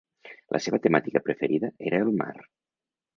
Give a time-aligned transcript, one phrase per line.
[0.55, 2.33] La seva temàtica preferida era el mar.